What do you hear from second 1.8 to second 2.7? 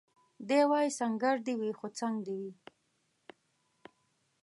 څنګ دي وي